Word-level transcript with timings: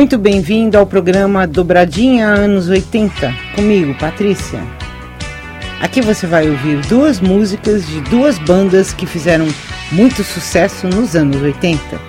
Muito 0.00 0.16
bem-vindo 0.16 0.78
ao 0.78 0.86
programa 0.86 1.46
Dobradinha 1.46 2.26
Anos 2.26 2.70
80, 2.70 3.34
comigo, 3.54 3.94
Patrícia. 3.98 4.58
Aqui 5.78 6.00
você 6.00 6.26
vai 6.26 6.48
ouvir 6.48 6.80
duas 6.86 7.20
músicas 7.20 7.86
de 7.86 8.00
duas 8.08 8.38
bandas 8.38 8.94
que 8.94 9.04
fizeram 9.04 9.46
muito 9.92 10.24
sucesso 10.24 10.88
nos 10.88 11.14
anos 11.14 11.42
80. 11.42 12.00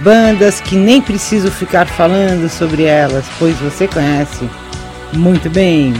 Bandas 0.00 0.60
que 0.60 0.74
nem 0.74 1.00
preciso 1.00 1.52
ficar 1.52 1.86
falando 1.86 2.48
sobre 2.48 2.82
elas, 2.82 3.24
pois 3.38 3.56
você 3.58 3.86
conhece 3.86 4.50
muito 5.12 5.48
bem. 5.48 5.94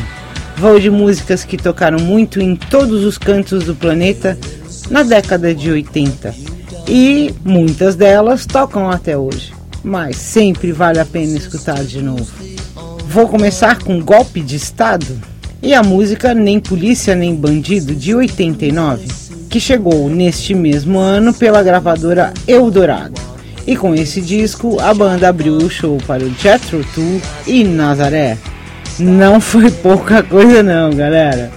Vou 0.57 0.81
de 0.81 0.91
músicas 0.91 1.45
que 1.45 1.57
tocaram 1.57 2.01
muito 2.01 2.41
em 2.41 2.57
todos 2.57 3.05
os 3.05 3.17
cantos 3.17 3.63
do 3.63 3.77
planeta 3.77 4.37
na 4.91 5.05
década 5.05 5.55
de 5.55 5.71
80 5.71 6.35
e 6.89 7.33
muitas 7.45 7.95
delas 7.95 8.45
tocam 8.47 8.91
até 8.91 9.17
hoje 9.17 9.60
mas 9.83 10.17
sempre 10.17 10.73
vale 10.73 10.99
a 10.99 11.05
pena 11.05 11.37
escutar 11.37 11.83
de 11.85 12.03
novo. 12.03 12.31
Vou 13.07 13.29
começar 13.29 13.83
com 13.83 14.01
Golpe 14.01 14.41
de 14.41 14.57
Estado 14.57 15.21
e 15.63 15.75
a 15.75 15.83
música 15.83 16.33
Nem 16.33 16.61
Polícia 16.61 17.15
Nem 17.15 17.35
Bandido 17.35 17.95
de 17.95 18.15
89, 18.15 19.07
que 19.49 19.59
chegou 19.59 20.09
neste 20.09 20.55
mesmo 20.55 20.99
ano 20.99 21.35
pela 21.35 21.63
gravadora 21.63 22.33
Eldorado. 22.47 23.21
E 23.67 23.77
com 23.77 23.95
esse 23.95 24.21
disco, 24.21 24.81
a 24.81 24.95
banda 24.95 25.29
abriu 25.29 25.55
o 25.55 25.71
show 25.71 25.99
para 26.07 26.25
o 26.25 26.35
Jethro 26.35 26.85
Tull 26.95 27.21
e 27.47 27.63
Nazaré. 27.65 28.39
Não 28.99 29.41
foi 29.41 29.71
pouca 29.71 30.23
coisa 30.23 30.63
não, 30.63 30.91
galera. 30.91 31.51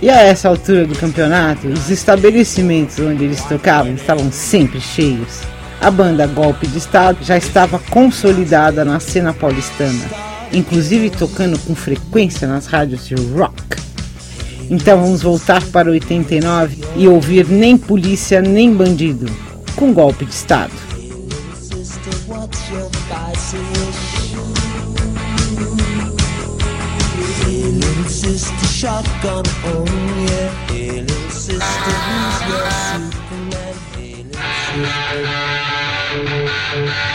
E 0.00 0.08
a 0.08 0.22
essa 0.22 0.48
altura 0.48 0.86
do 0.86 0.94
campeonato, 0.94 1.68
os 1.68 1.90
estabelecimentos 1.90 2.98
onde 2.98 3.24
eles 3.24 3.42
tocavam 3.44 3.94
estavam 3.94 4.32
sempre 4.32 4.80
cheios 4.80 5.40
a 5.80 5.90
banda 5.90 6.26
Golpe 6.26 6.66
de 6.66 6.78
Estado 6.78 7.18
já 7.22 7.38
estava 7.38 7.78
consolidada 7.78 8.84
na 8.84 9.00
cena 9.00 9.32
paulistana, 9.32 10.04
inclusive 10.52 11.08
tocando 11.08 11.58
com 11.60 11.74
frequência 11.74 12.46
nas 12.46 12.66
rádios 12.66 13.06
de 13.06 13.14
rock. 13.14 13.80
Então 14.68 15.00
vamos 15.00 15.22
voltar 15.22 15.64
para 15.66 15.90
89 15.90 16.78
e 16.96 17.08
ouvir 17.08 17.48
Nem 17.48 17.76
Polícia 17.78 18.40
Nem 18.42 18.72
Bandido, 18.72 19.26
com 19.74 19.92
Golpe 19.92 20.24
de 20.26 20.32
Estado. 20.32 20.72
Is 36.72 36.78
it? 36.78 37.10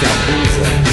que 0.00 0.06
abusa. 0.06 0.87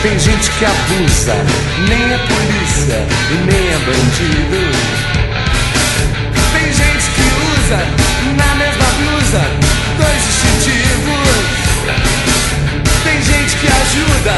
Tem 0.00 0.16
gente 0.16 0.48
que 0.52 0.64
abusa, 0.64 1.34
nem 1.88 2.14
a 2.14 2.18
polícia 2.18 3.04
e 3.30 3.34
nem 3.50 3.68
é 3.68 3.78
bandido. 3.84 4.60
Tem 6.52 6.72
gente 6.72 7.10
que 7.16 7.26
usa 7.50 7.80
na 8.36 8.54
mesma 8.54 8.86
blusa 8.98 9.42
dois 9.98 10.22
distintivos. 10.24 11.38
Tem 13.02 13.20
gente 13.22 13.56
que 13.56 13.66
ajuda, 13.66 14.34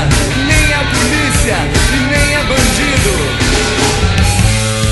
nem 0.49 0.73
a 0.73 0.83
polícia 0.95 1.57
e 1.93 1.99
nem 2.09 2.35
é 2.37 2.43
bandido. 2.49 3.15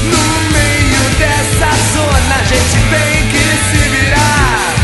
No 0.05 0.25
meio 0.53 1.03
dessa 1.19 1.71
zona 1.95 2.35
a 2.35 2.45
gente 2.45 2.77
tem 2.93 3.13
que 3.33 3.45
se 3.71 3.83
virar. 3.89 4.75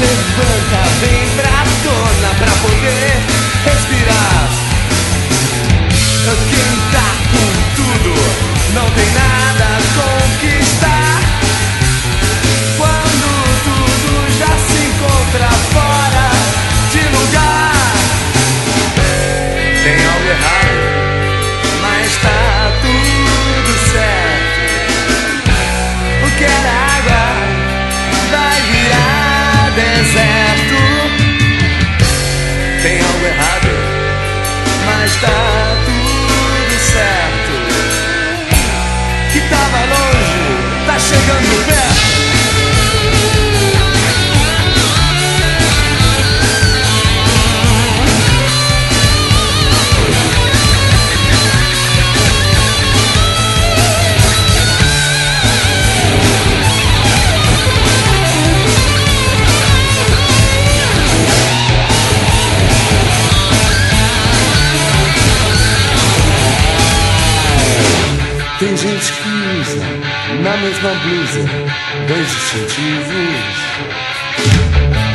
Levanta, 0.00 0.80
vem 1.00 1.24
pra 1.36 1.56
zona 1.84 2.28
pra 2.38 2.52
poder 2.60 3.29
dirás 3.90 4.54
Quem 6.50 6.72
tá 6.92 7.08
com 7.32 7.48
tudo 7.76 8.14
não 8.74 8.90
tem 8.90 9.10
nada. 9.12 9.69
Things 68.60 68.82
gente 68.82 69.12
que 69.12 69.49
na 70.42 70.56
mesma 70.56 70.90
blusa 71.02 71.44
dois 72.08 72.26
distintivos. 72.26 73.56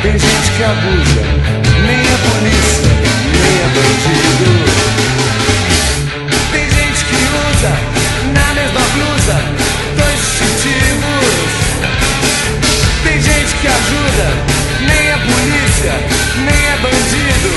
Tem 0.02 0.12
gente 0.12 0.50
que 0.56 0.62
abusa, 0.62 1.22
nem 1.84 2.00
a 2.00 2.18
polícia, 2.26 2.90
nem 3.42 3.56
a 3.58 3.68
bandido. 3.74 4.50
Tem 6.52 6.66
gente 6.70 7.04
que 7.06 7.18
usa 7.50 7.72
na 8.34 8.54
mesma 8.54 8.84
blusa 8.94 9.36
dois 9.96 10.18
distintivos. 10.20 11.34
Tem 13.02 13.20
gente 13.20 13.52
que 13.60 13.66
ajuda, 13.66 14.26
nem 14.86 15.12
a 15.12 15.18
polícia, 15.18 15.94
nem 16.38 16.62
a 16.72 16.76
bandido. 16.76 17.54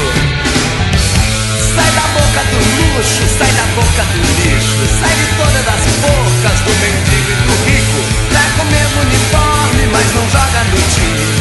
Sai 1.76 1.92
da 1.92 2.06
boca 2.18 2.42
do 2.50 2.58
luxo, 2.58 3.24
sai 3.38 3.52
da 3.52 3.66
boca 3.76 4.04
do 4.12 4.20
lixo, 4.42 4.84
sai 5.00 5.14
de 5.14 5.26
todas 5.38 5.66
as 5.68 5.84
bocas 6.02 6.60
do 6.62 6.72
mendigo 6.82 7.09
com 8.60 8.66
o 8.66 8.72
mesmo 8.72 9.02
uniforme, 9.02 9.88
mas 9.88 10.14
não 10.14 10.30
joga 10.30 10.64
no 10.66 10.82
time. 10.94 11.39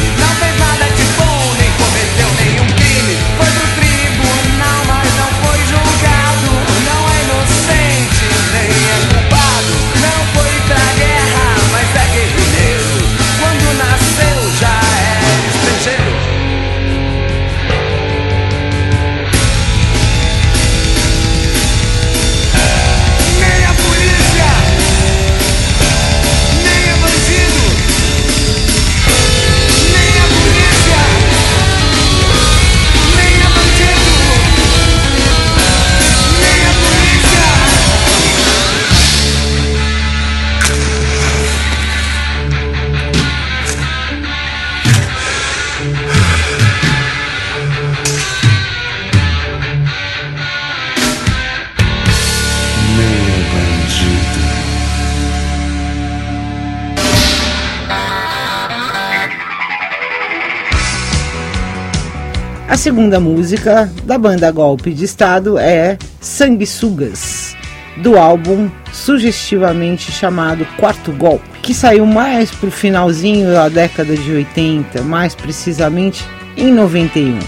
A 62.69 62.77
segunda 62.77 63.19
música 63.19 63.91
da 64.03 64.15
banda 64.15 64.51
Golpe 64.51 64.93
de 64.93 65.03
Estado 65.03 65.57
é 65.57 65.97
Sanguessugas, 66.21 67.55
do 67.97 68.15
álbum 68.15 68.69
sugestivamente 68.93 70.11
chamado 70.11 70.63
Quarto 70.77 71.11
Golpe, 71.11 71.49
que 71.63 71.73
saiu 71.73 72.05
mais 72.05 72.51
pro 72.51 72.69
finalzinho 72.69 73.51
da 73.51 73.69
década 73.69 74.15
de 74.15 74.31
80, 74.31 75.01
mais 75.01 75.33
precisamente 75.33 76.23
em 76.55 76.71
91. 76.71 77.39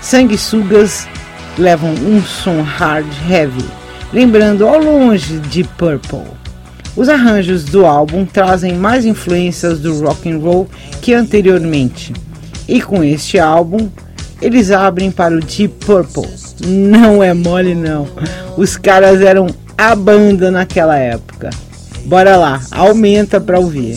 Sanguessugas 0.00 1.06
levam 1.58 1.90
um 1.90 2.22
som 2.22 2.62
hard 2.62 3.06
heavy, 3.28 3.66
lembrando 4.14 4.66
ao 4.66 4.82
longe 4.82 5.40
de 5.40 5.62
Purple. 5.62 6.24
Os 6.96 7.10
arranjos 7.10 7.64
do 7.64 7.84
álbum 7.84 8.24
trazem 8.24 8.76
mais 8.76 9.04
influências 9.04 9.78
do 9.78 10.02
rock 10.02 10.30
and 10.30 10.38
roll 10.38 10.66
que 11.02 11.12
anteriormente. 11.12 12.14
E 12.66 12.80
com 12.80 13.04
este 13.04 13.38
álbum, 13.38 13.90
eles 14.40 14.70
abrem 14.70 15.10
para 15.10 15.34
o 15.34 15.40
Deep 15.40 15.84
Purple. 15.84 16.28
Não 16.66 17.22
é 17.22 17.32
mole 17.34 17.74
não. 17.74 18.08
Os 18.56 18.76
caras 18.76 19.20
eram 19.20 19.48
a 19.76 19.94
banda 19.94 20.50
naquela 20.50 20.96
época. 20.96 21.50
Bora 22.04 22.36
lá, 22.36 22.60
aumenta 22.70 23.40
pra 23.40 23.58
ouvir. 23.58 23.94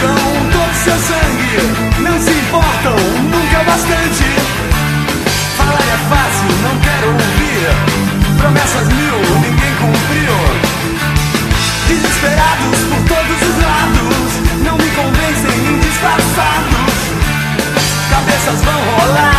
sugam 0.00 0.50
todo 0.50 0.74
seu 0.74 0.96
sangue, 0.96 2.00
não 2.00 2.18
se 2.20 2.30
importam 2.30 2.96
nunca 3.30 3.56
é 3.58 3.64
bastante. 3.64 4.24
Falar 5.56 5.78
é 5.78 5.98
fácil, 6.08 6.48
não 6.62 6.78
quero 6.80 7.08
ouvir. 7.12 7.68
Promessas 8.38 8.88
mil, 8.88 9.16
ninguém 9.42 9.74
cumpriu. 9.74 10.36
Desesperados 11.88 12.78
por 12.88 13.02
todos 13.14 13.38
os 13.48 13.56
lados, 13.62 14.30
não 14.64 14.76
me 14.76 14.90
convencem 14.90 15.60
nem 15.64 15.78
disfarçados. 15.80 16.94
Cabeças 18.10 18.62
vão 18.62 18.80
rolar. 18.96 19.29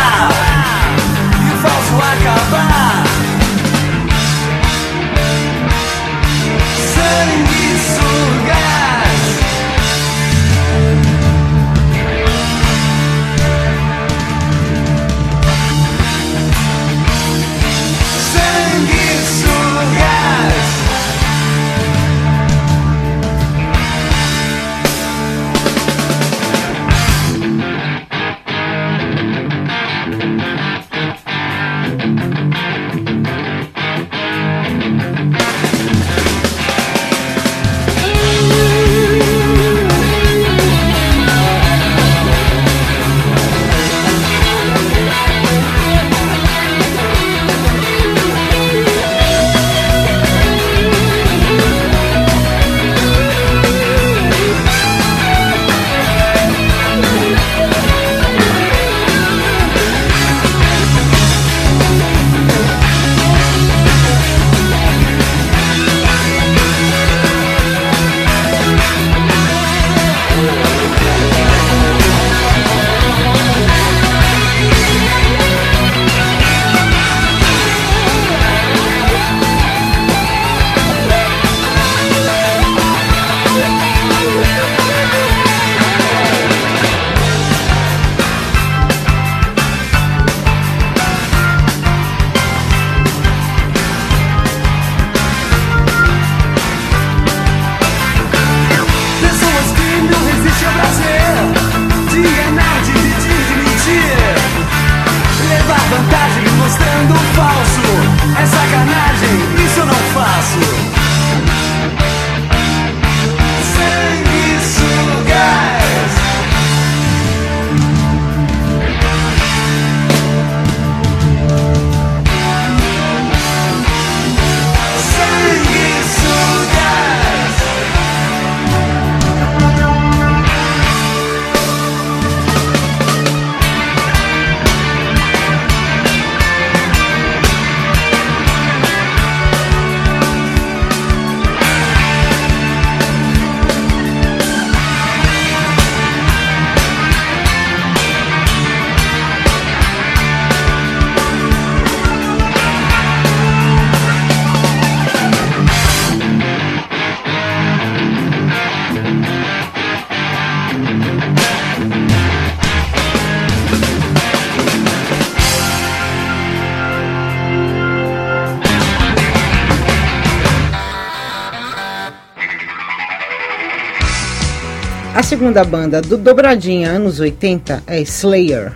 Segunda 175.32 175.64
banda 175.64 176.02
do 176.02 176.18
Dobradinha 176.18 176.90
anos 176.90 177.18
80 177.18 177.84
é 177.86 178.02
Slayer. 178.02 178.70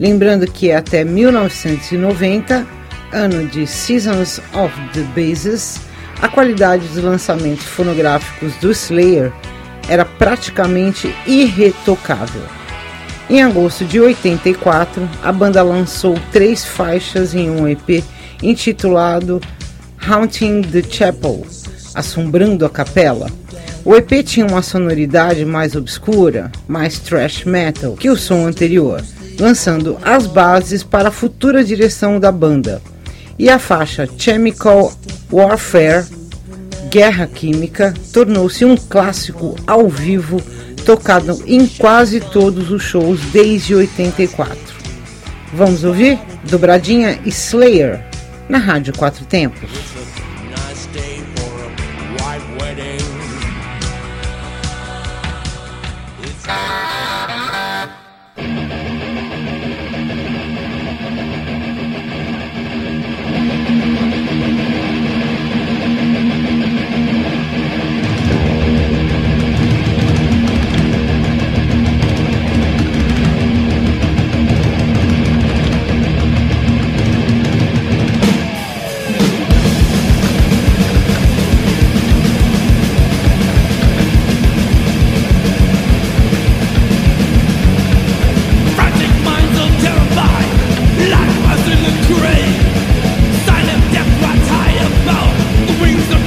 Lembrando 0.00 0.50
que 0.50 0.72
até 0.72 1.04
1990, 1.04 2.66
ano 3.12 3.46
de 3.46 3.66
Seasons 3.66 4.40
of 4.54 4.74
the 4.94 5.02
Bases, 5.14 5.78
a 6.22 6.26
qualidade 6.26 6.88
dos 6.88 7.04
lançamentos 7.04 7.66
fonográficos 7.66 8.54
do 8.54 8.70
Slayer 8.70 9.30
era 9.86 10.06
praticamente 10.06 11.14
irretocável. 11.26 12.40
Em 13.28 13.42
agosto 13.42 13.84
de 13.84 14.00
84, 14.00 15.06
a 15.22 15.30
banda 15.30 15.62
lançou 15.62 16.18
três 16.32 16.64
faixas 16.64 17.34
em 17.34 17.50
um 17.50 17.68
EP 17.68 18.02
intitulado 18.42 19.42
Haunting 20.08 20.62
the 20.62 20.82
Chapel 20.82 21.46
Assombrando 21.94 22.64
a 22.64 22.70
Capela. 22.70 23.30
O 23.88 23.96
EP 23.96 24.22
tinha 24.22 24.44
uma 24.44 24.60
sonoridade 24.60 25.46
mais 25.46 25.74
obscura, 25.74 26.52
mais 26.68 26.98
thrash 26.98 27.46
metal 27.46 27.96
que 27.96 28.10
o 28.10 28.16
som 28.18 28.46
anterior, 28.46 29.02
lançando 29.40 29.96
as 30.02 30.26
bases 30.26 30.82
para 30.82 31.08
a 31.08 31.10
futura 31.10 31.64
direção 31.64 32.20
da 32.20 32.30
banda. 32.30 32.82
E 33.38 33.48
a 33.48 33.58
faixa 33.58 34.06
Chemical 34.18 34.92
Warfare 35.32 36.04
Guerra 36.90 37.26
Química 37.26 37.94
tornou-se 38.12 38.62
um 38.62 38.76
clássico 38.76 39.56
ao 39.66 39.88
vivo 39.88 40.38
tocado 40.84 41.42
em 41.46 41.66
quase 41.66 42.20
todos 42.20 42.70
os 42.70 42.82
shows 42.82 43.18
desde 43.32 43.74
84. 43.74 44.58
Vamos 45.54 45.82
ouvir 45.82 46.18
Dobradinha 46.44 47.18
Slayer 47.24 48.04
na 48.50 48.58
Rádio 48.58 48.92
Quatro 48.92 49.24
Tempos. 49.24 49.70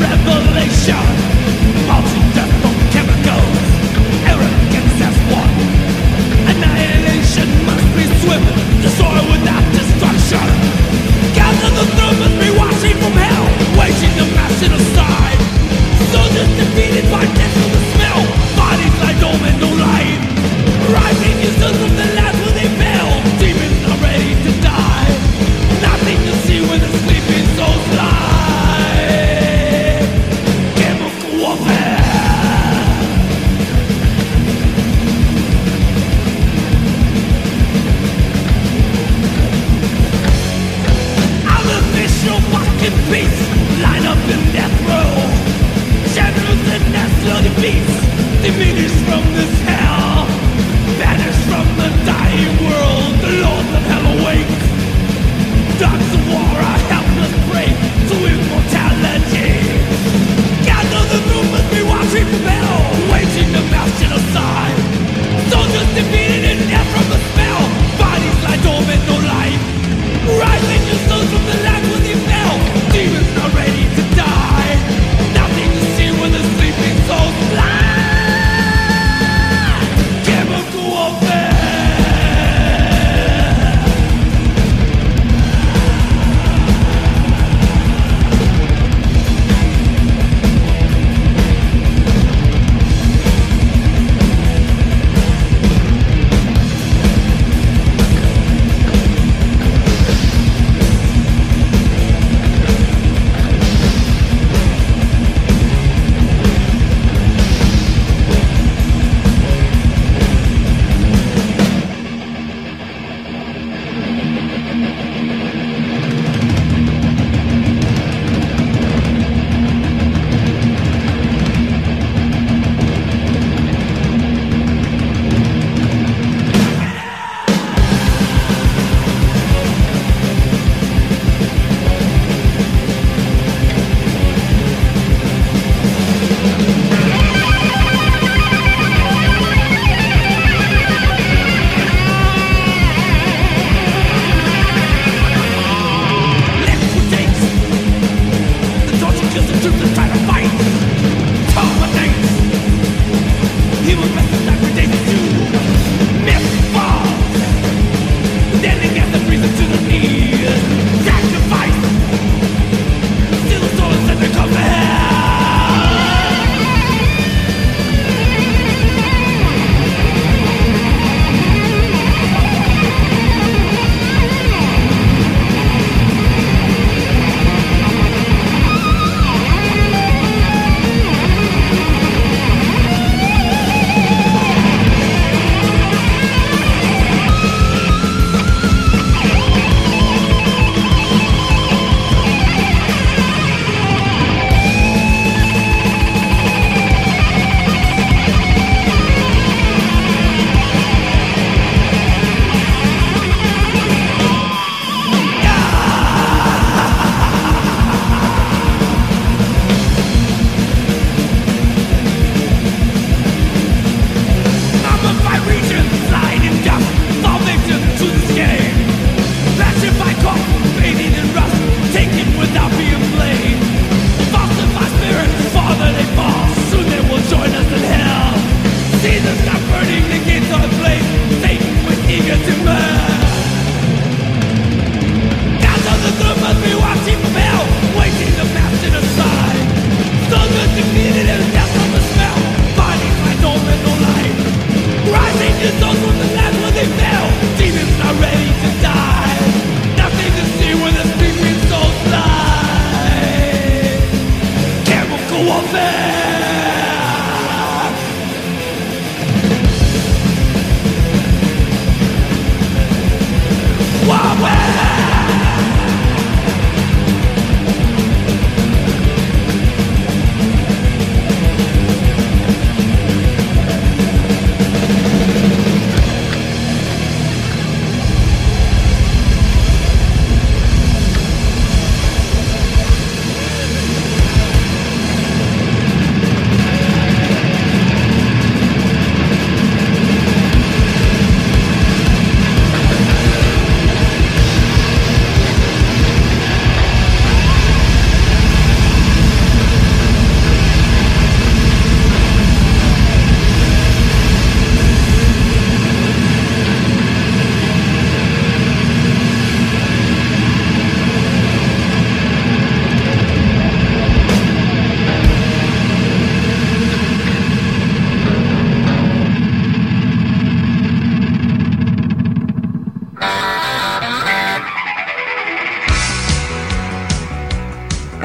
revelation. 0.02 1.21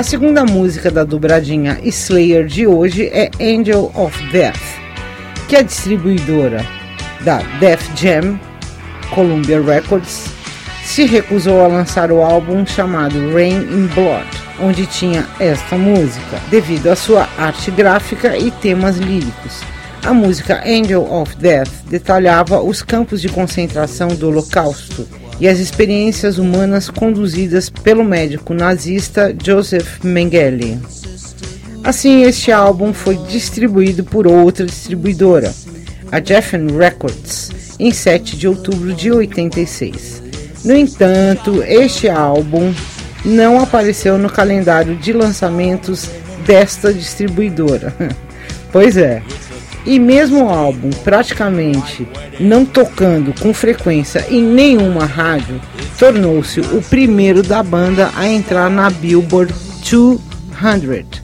Segunda 0.06 0.44
música 0.44 0.88
da 0.88 1.02
dobradinha 1.02 1.80
Slayer 1.82 2.46
de 2.46 2.64
hoje 2.64 3.08
é 3.08 3.28
Angel 3.40 3.90
of 3.92 4.16
Death, 4.30 4.54
que 5.48 5.56
a 5.56 5.62
distribuidora 5.62 6.64
da 7.22 7.38
Def 7.58 7.90
Jam, 8.00 8.38
Columbia 9.12 9.60
Records, 9.60 10.26
se 10.84 11.06
recusou 11.06 11.60
a 11.60 11.66
lançar 11.66 12.12
o 12.12 12.22
álbum 12.22 12.64
chamado 12.64 13.32
Rain 13.32 13.62
in 13.62 13.88
Blood, 13.88 14.28
onde 14.60 14.86
tinha 14.86 15.26
esta 15.40 15.76
música, 15.76 16.40
devido 16.50 16.86
à 16.86 16.94
sua 16.94 17.28
arte 17.36 17.72
gráfica 17.72 18.38
e 18.38 18.52
temas 18.52 18.98
líricos. 18.98 19.60
A 20.04 20.14
música 20.14 20.62
Angel 20.64 21.02
of 21.02 21.34
Death 21.34 21.82
detalhava 21.90 22.62
os 22.62 22.80
campos 22.80 23.20
de 23.20 23.28
concentração 23.28 24.06
do 24.14 24.28
Holocausto 24.28 25.04
e 25.40 25.48
as 25.48 25.58
experiências 25.58 26.38
humanas 26.38 26.88
conduzidas 26.88 27.68
pelo 27.68 28.04
médico 28.04 28.54
nazista 28.54 29.34
Joseph 29.42 30.02
Mengele. 30.02 30.78
Assim, 31.84 32.22
este 32.22 32.50
álbum 32.50 32.92
foi 32.92 33.16
distribuído 33.28 34.02
por 34.02 34.26
outra 34.26 34.66
distribuidora, 34.66 35.54
a 36.10 36.20
Geffen 36.20 36.66
Records, 36.76 37.50
em 37.78 37.92
7 37.92 38.36
de 38.36 38.48
outubro 38.48 38.92
de 38.92 39.12
86. 39.12 40.22
No 40.64 40.74
entanto, 40.74 41.62
este 41.62 42.08
álbum 42.08 42.74
não 43.24 43.60
apareceu 43.60 44.18
no 44.18 44.28
calendário 44.28 44.96
de 44.96 45.12
lançamentos 45.12 46.10
desta 46.44 46.92
distribuidora. 46.92 47.94
pois 48.72 48.96
é, 48.96 49.22
e 49.86 49.98
mesmo 49.98 50.44
o 50.44 50.48
álbum 50.48 50.90
praticamente 51.04 52.06
não 52.40 52.64
tocando 52.64 53.32
com 53.40 53.54
frequência 53.54 54.26
em 54.28 54.42
nenhuma 54.42 55.04
rádio, 55.04 55.60
tornou-se 55.98 56.60
o 56.60 56.82
primeiro 56.82 57.42
da 57.42 57.62
banda 57.62 58.10
a 58.16 58.26
entrar 58.26 58.68
na 58.68 58.90
Billboard 58.90 59.54
200, 59.88 61.22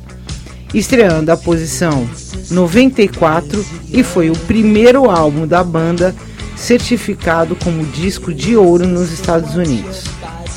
estreando 0.72 1.32
a 1.32 1.36
posição 1.36 2.08
94 2.50 3.64
e 3.90 4.02
foi 4.02 4.30
o 4.30 4.36
primeiro 4.36 5.10
álbum 5.10 5.46
da 5.46 5.64
banda 5.64 6.14
certificado 6.56 7.56
como 7.56 7.84
disco 7.86 8.32
de 8.32 8.56
ouro 8.56 8.86
nos 8.86 9.10
Estados 9.10 9.56
Unidos. 9.56 10.04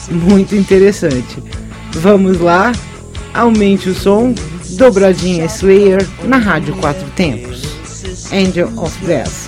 Muito 0.10 0.56
interessante. 0.56 1.42
Vamos 1.94 2.40
lá, 2.40 2.72
aumente 3.34 3.90
o 3.90 3.96
som, 3.96 4.36
dobradinha 4.72 5.46
Slayer 5.46 6.08
na 6.26 6.38
Rádio 6.38 6.76
Quatro 6.76 7.10
Tempos. 7.16 7.65
Angel 8.32 8.68
of 8.80 8.92
Death. 9.06 9.48